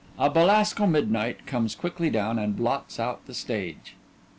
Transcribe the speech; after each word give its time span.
__A 0.29 0.33
Belasco 0.33 0.87
midnight 0.87 1.45
comes 1.45 1.75
quickly 1.75 2.09
down 2.09 2.39
and 2.39 2.55
blots 2.57 2.99
out 2.99 3.23
the 3.27 3.35
stage. 3.35 3.95